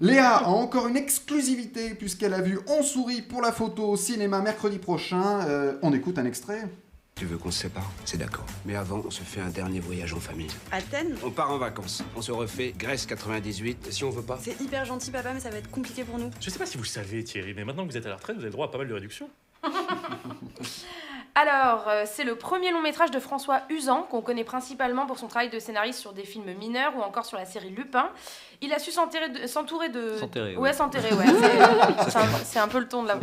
[0.00, 4.40] Léa a encore une exclusivité puisqu'elle a vu On sourit pour la photo au cinéma
[4.40, 5.40] mercredi prochain.
[5.48, 6.68] Euh, on écoute un extrait.
[7.14, 7.90] Tu veux qu'on se sépare?
[8.04, 8.44] C'est d'accord.
[8.66, 10.50] Mais avant, on se fait un dernier voyage en famille.
[10.70, 11.16] Athènes?
[11.24, 12.02] On part en vacances.
[12.14, 13.90] On se refait Grèce 98.
[13.90, 14.38] Si on veut pas.
[14.42, 16.30] C'est hyper gentil, papa, mais ça va être compliqué pour nous.
[16.40, 18.16] Je sais pas si vous le savez, Thierry, mais maintenant que vous êtes à la
[18.16, 19.30] retraite, vous avez droit à pas mal de réductions.
[21.38, 25.28] Alors, euh, c'est le premier long métrage de François Usan, qu'on connaît principalement pour son
[25.28, 28.08] travail de scénariste sur des films mineurs ou encore sur la série Lupin.
[28.62, 29.28] Il a su s'entourer
[29.90, 30.16] de...
[30.16, 31.26] S'enterrer, Ouais, s'enterrer, ouais.
[32.08, 33.18] C'est- C'est un, peu le ton de la.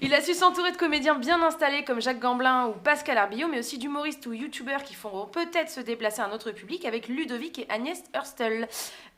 [0.00, 3.58] Il a su s'entourer de comédiens bien installés comme Jacques Gamblin ou Pascal Arbillot, mais
[3.58, 7.58] aussi d'humoristes ou youtubeurs qui font peut-être se déplacer à un autre public avec Ludovic
[7.58, 8.68] et Agnès Hurstel.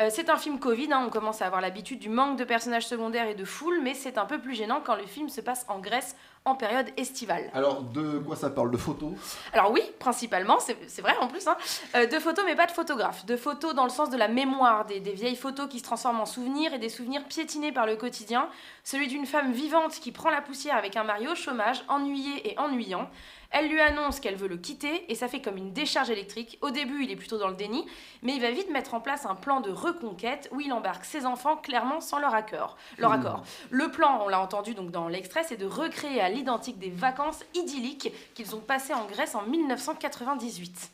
[0.00, 2.86] Euh, c'est un film Covid, hein, on commence à avoir l'habitude du manque de personnages
[2.86, 5.66] secondaires et de foule, mais c'est un peu plus gênant quand le film se passe
[5.69, 7.51] en Grèce en période estivale.
[7.52, 8.70] Alors, de quoi ça parle?
[8.70, 9.12] De photos?
[9.52, 11.56] Alors oui, principalement, c'est vrai en plus, hein,
[11.95, 13.27] euh, de photos mais pas de photographes.
[13.27, 16.20] De photos dans le sens de la mémoire, des, des vieilles photos qui se transforment
[16.20, 18.48] en souvenirs et des souvenirs piétinés par le quotidien.
[18.84, 22.59] Celui d'une femme vivante qui prend la poussière avec un mari au chômage, ennuyé et
[22.59, 23.09] ennuyant.
[23.50, 26.59] Elle lui annonce qu'elle veut le quitter et ça fait comme une décharge électrique.
[26.61, 27.86] Au début, il est plutôt dans le déni,
[28.22, 31.25] mais il va vite mettre en place un plan de reconquête où il embarque ses
[31.25, 32.77] enfants clairement sans leur accord.
[32.98, 33.42] Leur accord.
[33.70, 37.44] Le plan, on l'a entendu donc dans l'extrait, c'est de recréer à l'identique des vacances
[37.55, 40.91] idylliques qu'ils ont passées en Grèce en 1998.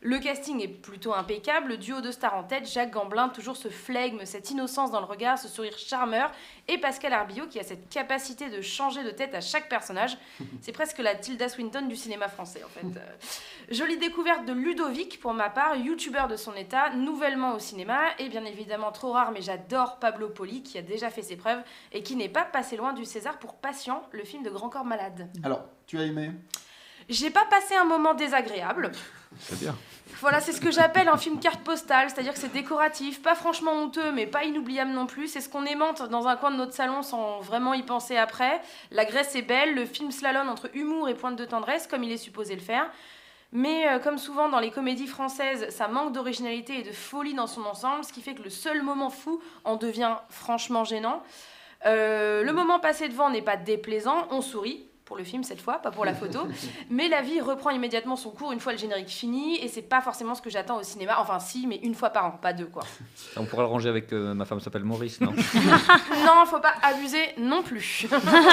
[0.00, 3.68] Le casting est plutôt impeccable, le duo de stars en tête, Jacques Gamblin, toujours ce
[3.68, 6.30] flegme, cette innocence dans le regard, ce sourire charmeur,
[6.68, 10.16] et Pascal Arbillot qui a cette capacité de changer de tête à chaque personnage.
[10.60, 12.86] C'est presque la Tilda Swinton du cinéma français en fait.
[12.86, 18.00] Euh, Jolie découverte de Ludovic pour ma part, youtubeur de son état, nouvellement au cinéma,
[18.20, 21.62] et bien évidemment trop rare, mais j'adore Pablo Poli qui a déjà fait ses preuves
[21.92, 24.84] et qui n'est pas passé loin du César pour Patient, le film de Grand Corps
[24.84, 25.28] Malade.
[25.42, 26.30] Alors, tu as aimé?
[27.08, 28.92] J'ai pas passé un moment désagréable.
[29.40, 29.74] C'est bien.
[30.20, 33.72] Voilà, c'est ce que j'appelle un film carte postale, c'est-à-dire que c'est décoratif, pas franchement
[33.72, 35.28] honteux, mais pas inoubliable non plus.
[35.28, 38.60] C'est ce qu'on aimante dans un coin de notre salon sans vraiment y penser après.
[38.90, 42.10] La Grèce est belle, le film slalom entre humour et pointe de tendresse, comme il
[42.10, 42.90] est supposé le faire.
[43.52, 47.46] Mais euh, comme souvent dans les comédies françaises, ça manque d'originalité et de folie dans
[47.46, 51.22] son ensemble, ce qui fait que le seul moment fou en devient franchement gênant.
[51.86, 55.78] Euh, le moment passé devant n'est pas déplaisant, on sourit, pour le film cette fois,
[55.78, 56.46] pas pour la photo,
[56.90, 60.02] mais la vie reprend immédiatement son cours une fois le générique fini, et c'est pas
[60.02, 62.66] forcément ce que j'attends au cinéma, enfin si, mais une fois par an, pas deux
[62.66, 62.82] quoi.
[63.36, 65.32] On pourra le ranger avec euh, ma femme s'appelle Maurice, non
[66.26, 68.06] non, faut pas abuser non plus.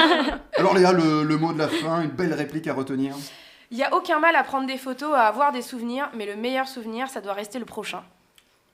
[0.56, 3.14] Alors, Léa, le, le mot de la fin, une belle réplique à retenir?
[3.70, 6.36] Il y a aucun mal à prendre des photos, à avoir des souvenirs, mais le
[6.36, 8.02] meilleur souvenir, ça doit rester le prochain.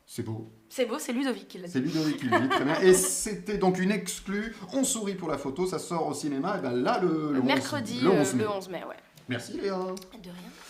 [0.06, 0.52] C'est beau.
[0.68, 1.72] C'est beau, c'est Ludovic qui l'a dit.
[1.72, 2.80] C'est Ludovic qui le dit, très bien.
[2.80, 4.54] Et c'était donc une exclue.
[4.72, 6.58] On sourit pour la photo, ça sort au cinéma.
[6.58, 8.42] Et ben là, le, le 11 Mercredi, le euh, 11 mai.
[8.42, 8.96] le 11 mai, ouais.
[9.28, 9.76] Merci Léa.
[9.78, 10.34] De rien.